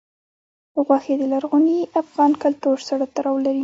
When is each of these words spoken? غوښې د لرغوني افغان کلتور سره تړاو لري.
غوښې 0.85 1.13
د 1.21 1.23
لرغوني 1.33 1.79
افغان 2.01 2.31
کلتور 2.43 2.77
سره 2.87 3.03
تړاو 3.15 3.35
لري. 3.45 3.59